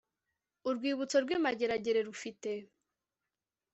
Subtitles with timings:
[0.69, 2.51] urwibutso rw i mageragere rufite